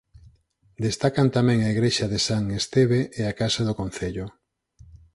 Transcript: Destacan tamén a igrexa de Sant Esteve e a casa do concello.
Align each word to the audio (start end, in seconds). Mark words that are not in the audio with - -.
Destacan 0.85 1.27
tamén 1.37 1.59
a 1.61 1.71
igrexa 1.75 2.05
de 2.11 2.19
Sant 2.25 2.45
Esteve 2.61 2.99
e 3.19 3.21
a 3.31 3.37
casa 3.41 3.61
do 3.67 3.77
concello. 3.81 4.25